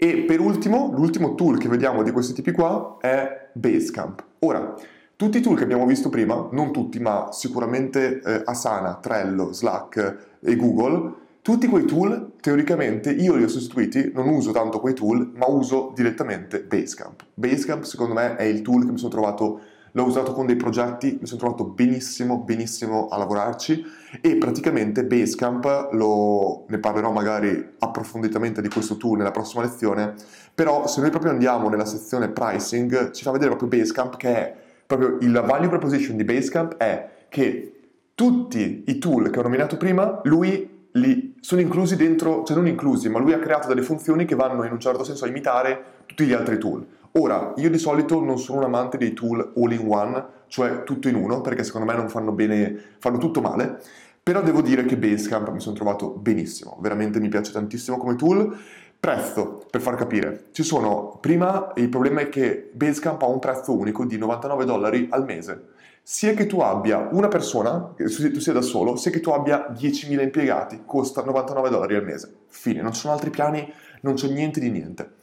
E 0.02 0.20
per 0.20 0.40
ultimo, 0.40 0.94
l'ultimo 0.96 1.36
tool 1.36 1.58
che 1.58 1.68
vediamo 1.68 2.04
di 2.04 2.12
questi 2.12 2.32
tipi 2.32 2.54
qua 2.54 3.00
è 3.02 3.50
Basecamp. 3.52 4.24
Ora, 4.40 4.74
tutti 5.18 5.40
i 5.40 5.42
tool 5.42 5.58
che 5.58 5.64
abbiamo 5.64 5.86
visto 5.86 6.08
prima, 6.08 6.48
non 6.54 6.72
tutti, 6.72 7.02
ma 7.02 7.28
sicuramente 7.34 8.22
eh, 8.22 8.42
Asana, 8.46 8.96
Trello, 9.02 9.52
Slack 9.52 10.38
e 10.40 10.56
Google, 10.56 11.14
tutti 11.42 11.68
quei 11.68 11.84
tool, 11.84 12.32
teoricamente, 12.40 13.12
io 13.12 13.36
li 13.36 13.44
ho 13.44 13.50
sostituiti, 13.50 14.12
non 14.14 14.30
uso 14.30 14.52
tanto 14.52 14.80
quei 14.80 14.94
tool, 14.94 15.32
ma 15.36 15.48
uso 15.48 15.92
direttamente 15.94 16.62
Basecamp. 16.62 17.26
Basecamp, 17.34 17.84
secondo 17.84 18.14
me, 18.14 18.38
è 18.38 18.44
il 18.44 18.62
tool 18.62 18.86
che 18.86 18.92
mi 18.92 18.98
sono 18.98 19.12
trovato 19.12 19.60
l'ho 20.00 20.08
usato 20.08 20.34
con 20.34 20.46
dei 20.46 20.56
progetti, 20.56 21.18
mi 21.20 21.28
sono 21.28 21.40
trovato 21.40 21.66
benissimo, 21.66 22.38
benissimo 22.38 23.08
a 23.10 23.18
lavorarci 23.18 23.86
e 24.22 24.38
praticamente 24.38 25.04
Basecamp, 25.04 25.90
lo, 25.92 26.66
ne 26.68 26.80
parlerò 26.80 27.12
magari 27.12 27.74
approfonditamente 27.80 28.62
di 28.62 28.70
questo 28.70 28.96
tool 28.96 29.18
nella 29.18 29.32
prossima 29.32 29.62
lezione, 29.64 30.16
però 30.56 30.88
se 30.88 31.02
noi 31.02 31.10
proprio 31.10 31.32
andiamo 31.32 31.70
nella 31.70 31.86
sezione 31.86 32.30
pricing 32.30 33.12
ci 33.12 33.24
fa 33.24 33.32
vedere 33.32 33.56
proprio 33.56 33.80
Basecamp 33.80 34.16
che 34.16 34.36
è 34.36 34.56
proprio 34.86 35.18
il 35.20 35.44
value 35.46 35.68
proposition 35.68 36.18
di 36.18 36.24
Basecamp 36.24 36.78
è 36.78 37.10
che 37.30 37.74
tutti 38.16 38.84
i 38.88 38.98
tool 38.98 39.30
che 39.30 39.40
ho 39.40 39.44
nominato 39.44 39.78
prima, 39.78 40.22
lui 40.24 40.88
li 40.94 41.36
sono 41.40 41.62
inclusi 41.62 41.96
dentro, 41.96 42.44
cioè 42.44 42.56
non 42.56 42.68
inclusi, 42.68 43.10
ma 43.10 43.20
lui 43.20 43.34
ha 43.34 43.40
creato 43.40 43.68
delle 43.68 43.82
funzioni 43.82 44.26
che 44.26 44.36
vanno 44.36 44.64
in 44.64 44.72
un 44.72 44.80
certo 44.80 45.04
senso 45.04 45.26
a 45.26 45.28
imitare 45.28 45.84
tutti 46.06 46.26
gli 46.26 46.34
altri 46.34 46.58
tool. 46.58 46.86
Ora, 47.14 47.54
io 47.56 47.70
di 47.70 47.78
solito 47.78 48.24
non 48.24 48.38
sono 48.38 48.60
un 48.60 48.66
amante 48.66 48.98
dei 48.98 49.14
tool 49.14 49.54
all 49.56 49.72
in 49.72 49.86
one, 49.88 50.26
cioè 50.48 50.84
tutto 50.84 51.08
in 51.08 51.16
uno, 51.16 51.42
perché 51.42 51.64
secondo 51.64 51.88
me 51.92 51.98
non 51.98 52.10
fanno 52.10 52.32
bene, 52.32 52.78
fanno 53.00 53.18
tutto 53.18 53.42
male, 53.42 53.82
però 54.22 54.42
devo 54.42 54.62
dire 54.62 54.86
che 54.86 54.96
Basecamp 54.96 55.50
mi 55.50 55.60
sono 55.60 55.76
trovato 55.76 56.10
benissimo, 56.10 56.78
veramente 56.82 57.20
mi 57.20 57.30
piace 57.30 57.52
tantissimo 57.52 57.98
come 57.98 58.16
tool. 58.16 58.56
Prezzo, 59.00 59.66
per 59.72 59.82
far 59.82 59.96
capire, 59.96 60.48
ci 60.52 60.62
sono, 60.62 61.18
prima 61.22 61.72
il 61.78 61.88
problema 61.90 62.20
è 62.20 62.30
che 62.30 62.70
Basecamp 62.74 63.22
ha 63.22 63.28
un 63.28 63.40
prezzo 63.40 63.76
unico 63.76 64.06
di 64.06 64.18
99 64.18 64.66
dollari 64.66 65.08
al 65.10 65.24
mese, 65.24 65.68
sia 66.04 66.34
che 66.34 66.46
tu 66.46 66.60
abbia 66.60 67.08
una 67.12 67.28
persona, 67.28 67.94
che 67.96 68.04
tu 68.06 68.40
sia 68.40 68.54
da 68.54 68.62
solo, 68.62 68.98
sia 68.98 69.10
che 69.10 69.20
tu 69.20 69.30
abbia 69.30 69.68
10.000 69.72 70.22
impiegati, 70.22 70.82
costa 70.86 71.24
99 71.24 71.70
dollari 71.70 71.96
al 71.96 72.04
mese. 72.04 72.34
Fine, 72.48 72.82
non 72.82 72.92
ci 72.94 73.00
sono 73.00 73.14
altri 73.14 73.30
piani, 73.30 73.72
non 74.02 74.16
c'è 74.16 74.28
niente 74.28 74.60
di 74.60 74.70
niente. 74.70 75.14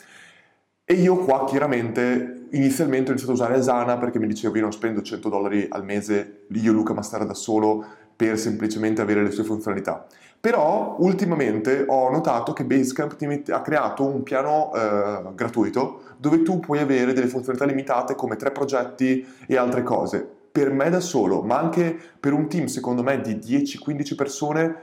E 0.89 0.95
io 0.95 1.17
qua 1.17 1.45
chiaramente 1.47 2.47
inizialmente 2.51 3.09
ho 3.09 3.11
iniziato 3.11 3.33
a 3.33 3.35
usare 3.35 3.55
Asana 3.55 3.97
perché 3.97 4.21
mi 4.21 4.29
dicevo 4.29 4.55
io 4.55 4.63
non 4.63 4.71
spendo 4.71 5.03
100 5.03 5.29
dollari 5.29 5.67
al 5.69 5.83
mese, 5.85 6.45
io 6.53 6.71
Luca 6.73 6.95
Mastera 6.95 7.25
da 7.25 7.35
solo, 7.35 7.85
per 8.15 8.39
semplicemente 8.39 9.03
avere 9.03 9.25
le 9.25 9.33
sue 9.33 9.43
funzionalità. 9.43 10.07
Però 10.39 10.95
ultimamente 11.01 11.85
ho 11.89 12.09
notato 12.09 12.53
che 12.53 12.65
Basecamp 12.65 13.21
mette, 13.23 13.53
ha 13.53 13.63
creato 13.63 14.05
un 14.05 14.23
piano 14.23 14.73
eh, 14.73 15.23
gratuito 15.35 16.03
dove 16.19 16.43
tu 16.43 16.61
puoi 16.61 16.79
avere 16.79 17.13
delle 17.13 17.27
funzionalità 17.27 17.65
limitate 17.65 18.15
come 18.15 18.37
tre 18.37 18.53
progetti 18.53 19.27
e 19.49 19.57
altre 19.57 19.83
cose. 19.83 20.25
Per 20.53 20.71
me 20.71 20.89
da 20.89 21.01
solo, 21.01 21.43
ma 21.43 21.59
anche 21.59 21.99
per 22.21 22.33
un 22.33 22.47
team 22.47 22.67
secondo 22.67 23.03
me 23.03 23.21
di 23.21 23.35
10-15 23.35 24.15
persone, 24.15 24.77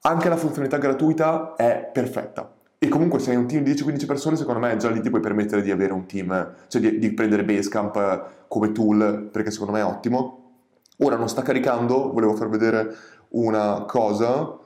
anche 0.00 0.30
la 0.30 0.36
funzionalità 0.38 0.78
gratuita 0.78 1.56
è 1.56 1.90
perfetta. 1.92 2.50
E 2.84 2.88
comunque 2.88 3.20
se 3.20 3.30
hai 3.30 3.36
un 3.36 3.46
team 3.46 3.62
di 3.62 3.74
10-15 3.74 4.06
persone, 4.06 4.36
secondo 4.36 4.58
me 4.58 4.76
già 4.76 4.90
lì 4.90 5.00
ti 5.00 5.08
puoi 5.08 5.20
permettere 5.20 5.62
di 5.62 5.70
avere 5.70 5.92
un 5.92 6.04
team, 6.04 6.52
cioè 6.66 6.80
di, 6.80 6.98
di 6.98 7.12
prendere 7.12 7.44
Basecamp 7.44 7.94
eh, 7.94 8.22
come 8.48 8.72
tool, 8.72 9.28
perché 9.30 9.52
secondo 9.52 9.70
me 9.70 9.78
è 9.78 9.84
ottimo. 9.84 10.56
Ora 10.98 11.14
non 11.14 11.28
sta 11.28 11.42
caricando, 11.42 12.12
volevo 12.12 12.34
far 12.34 12.48
vedere 12.48 12.92
una 13.34 13.84
cosa, 13.86 14.58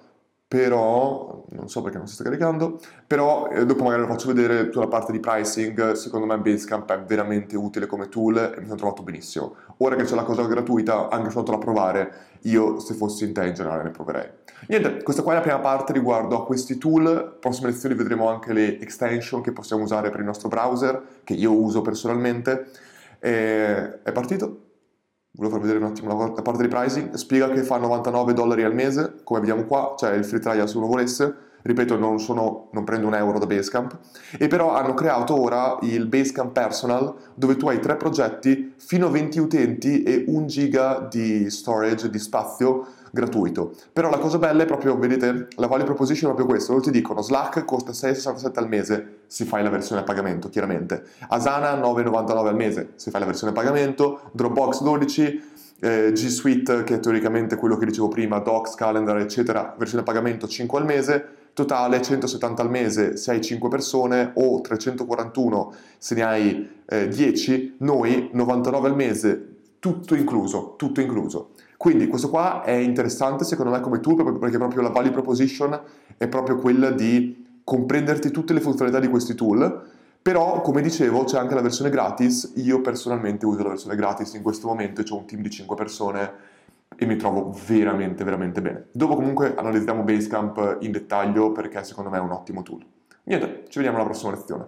però 0.49 1.45
non 1.51 1.69
so 1.69 1.83
perché 1.83 1.99
non 1.99 2.07
si 2.07 2.15
sta 2.15 2.23
caricando, 2.23 2.79
però 3.07 3.49
eh, 3.49 3.67
dopo 3.67 3.83
magari 3.83 4.03
lo 4.03 4.09
faccio 4.09 4.29
vedere 4.33 4.67
tutta 4.67 4.81
la 4.81 4.89
parte 4.89 5.11
di 5.11 5.19
pricing, 5.19 5.93
secondo 5.93 6.27
me 6.27 6.39
Basecamp 6.39 6.91
è 6.93 7.01
veramente 7.03 7.57
utile 7.57 7.87
come 7.87 8.09
tool 8.09 8.37
e 8.37 8.61
mi 8.61 8.67
sono 8.67 8.77
trovato 8.77 9.03
benissimo. 9.03 9.57
Ora 9.79 9.97
che 9.97 10.05
c'è 10.05 10.15
la 10.15 10.23
cosa 10.23 10.47
gratuita, 10.47 11.09
anche 11.09 11.31
soltanto 11.31 11.53
da 11.53 11.59
provare, 11.59 12.13
io 12.43 12.79
se 12.79 12.95
fossi 12.95 13.25
in 13.25 13.33
te 13.33 13.47
in 13.47 13.55
generale 13.55 13.83
ne 13.83 13.91
proverei. 13.91 14.29
Niente, 14.69 15.03
questa 15.03 15.23
qua 15.23 15.33
è 15.33 15.37
la 15.37 15.43
prima 15.43 15.59
parte 15.59 15.93
riguardo 15.93 16.37
a 16.37 16.47
questi 16.47 16.79
tool. 16.79 17.37
Prossime 17.41 17.71
lezioni 17.71 17.95
vedremo 17.95 18.29
anche 18.29 18.53
le 18.53 18.79
extension 18.81 19.43
che 19.43 19.53
possiamo 19.53 19.83
usare 19.83 20.11
per 20.11 20.21
il 20.21 20.27
nostro 20.27 20.49
browser, 20.49 21.03
che 21.25 21.35
io 21.35 21.53
uso 21.53 21.83
personalmente. 21.83 22.71
E 23.19 24.03
è 24.03 24.13
partito? 24.13 24.66
Volevo 25.37 25.57
far 25.57 25.61
vedere 25.61 25.85
un 25.85 25.91
attimo 25.91 26.35
la 26.35 26.43
parte 26.43 26.63
di 26.63 26.69
pricing. 26.69 27.13
Spiega 27.13 27.49
che 27.51 27.63
fa 27.63 27.77
99 27.77 28.33
dollari 28.33 28.65
al 28.65 28.75
mese, 28.75 29.17
come 29.23 29.41
vediamo 29.41 29.65
qua, 29.65 29.95
cioè 29.99 30.15
il 30.15 30.25
free 30.25 30.41
trial 30.41 30.69
se 30.69 30.77
uno 30.79 30.87
volesse. 30.87 31.37
Ripeto, 31.67 31.99
non, 31.99 32.21
sono, 32.21 32.69
non 32.71 32.85
prendo 32.85 33.09
un 33.09 33.15
euro 33.15 33.41
da 33.41 33.47
Basecamp. 33.47 33.99
E 34.39 34.47
però 34.47 34.73
hanno 34.75 34.95
creato 34.95 35.41
ora 35.41 35.77
il 35.83 36.07
Basecamp 36.07 36.53
Personal, 36.53 37.13
dove 37.35 37.57
tu 37.57 37.69
hai 37.69 37.81
tre 37.81 37.97
progetti, 37.97 38.75
fino 38.77 39.09
a 39.09 39.11
20 39.11 39.39
utenti 39.41 40.03
e 40.05 40.25
1 40.29 40.47
giga 40.47 41.07
di 41.11 41.51
storage, 41.51 42.09
di 42.09 42.19
spazio 42.21 42.87
gratuito. 43.11 43.75
Però 43.93 44.09
la 44.11 44.19
cosa 44.19 44.39
bella 44.39 44.63
è 44.63 44.67
proprio, 44.67 44.97
vedete, 44.97 45.49
la 45.57 45.67
value 45.67 45.85
proposition 45.85 46.31
è 46.31 46.35
proprio 46.35 46.55
questo, 46.55 46.73
loro 46.73 46.85
ti 46.85 46.91
dicono 46.93 47.21
Slack 47.21 47.65
costa 47.65 47.91
6,67 47.91 48.59
al 48.59 48.69
mese 48.69 49.17
se 49.27 49.45
fai 49.45 49.63
la 49.63 49.71
versione 49.71 50.03
a 50.03 50.05
pagamento, 50.05 50.49
chiaramente. 50.49 51.03
Asana 51.29 51.75
9,99 51.75 52.47
al 52.47 52.55
mese 52.55 52.93
se 52.95 53.11
fai 53.11 53.21
la 53.21 53.27
versione 53.27 53.53
a 53.53 53.55
pagamento, 53.55 54.31
Dropbox 54.33 54.83
12, 54.83 55.43
eh, 55.81 56.13
G 56.13 56.27
Suite, 56.29 56.85
che 56.85 56.95
è 56.95 57.01
teoricamente 57.01 57.57
quello 57.57 57.77
che 57.77 57.87
dicevo 57.87 58.09
prima, 58.09 58.39
Docs, 58.39 58.75
Calendar, 58.75 59.19
eccetera, 59.19 59.75
versione 59.77 60.05
pagamento 60.05 60.47
5 60.47 60.79
al 60.79 60.85
mese, 60.85 61.29
totale 61.57 62.03
170 62.03 62.61
al 62.61 62.69
mese 62.69 63.17
se 63.17 63.31
hai 63.31 63.41
5 63.41 63.71
persone 63.71 64.33
o 64.35 64.61
341 64.61 65.73
se 65.97 66.15
ne 66.15 66.23
hai 66.23 66.69
eh, 66.85 67.09
10, 67.09 67.77
noi 67.79 68.29
99 68.31 68.89
al 68.89 68.95
mese, 68.95 69.57
tutto 69.79 70.15
incluso, 70.15 70.75
tutto 70.77 71.01
incluso. 71.01 71.53
Quindi 71.79 72.09
questo 72.09 72.29
qua 72.29 72.63
è 72.63 72.73
interessante 72.73 73.45
secondo 73.45 73.71
me 73.71 73.81
come 73.81 74.01
tool 74.01 74.39
perché 74.39 74.59
proprio 74.59 74.83
la 74.83 74.91
value 74.91 75.13
proposition 75.13 75.81
è 76.19 76.29
proprio 76.29 76.57
quella 76.57 76.91
di 76.91 77.61
comprenderti 77.65 78.31
tutte 78.31 78.53
le 78.53 78.61
funzionalità 78.61 79.01
di 79.01 79.09
questi 79.09 79.35
tool, 79.35 79.83
però 80.21 80.61
come 80.61 80.83
dicevo 80.83 81.25
c'è 81.25 81.39
anche 81.39 81.55
la 81.55 81.63
versione 81.63 81.89
gratis, 81.89 82.53
io 82.57 82.83
personalmente 82.83 83.47
uso 83.47 83.63
la 83.63 83.71
versione 83.71 83.97
gratis 83.97 84.35
in 84.35 84.43
questo 84.43 84.67
momento, 84.67 85.03
ho 85.09 85.17
un 85.17 85.25
team 85.25 85.41
di 85.41 85.49
5 85.49 85.75
persone 85.75 86.33
e 86.95 87.07
mi 87.07 87.17
trovo 87.17 87.55
veramente 87.67 88.25
veramente 88.25 88.61
bene. 88.61 88.89
Dopo 88.93 89.17
comunque 89.17 89.55
analizziamo 89.55 90.03
Basecamp 90.03 90.79
in 90.81 90.93
dettaglio 90.93 91.53
perché 91.53 91.83
secondo 91.85 92.11
me 92.11 92.19
è 92.19 92.21
un 92.21 92.31
ottimo 92.31 92.63
tool. 92.63 92.85
Niente, 93.25 93.65
ci 93.69 93.79
vediamo 93.79 93.97
alla 93.97 94.07
prossima 94.07 94.33
lezione. 94.33 94.67